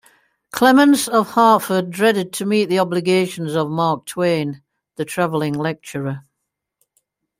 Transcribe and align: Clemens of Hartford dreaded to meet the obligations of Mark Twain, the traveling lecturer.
Clemens 0.51 1.07
of 1.07 1.29
Hartford 1.33 1.91
dreaded 1.91 2.33
to 2.33 2.45
meet 2.47 2.69
the 2.69 2.79
obligations 2.79 3.53
of 3.53 3.69
Mark 3.69 4.07
Twain, 4.07 4.63
the 4.95 5.05
traveling 5.05 5.53
lecturer. 5.53 6.25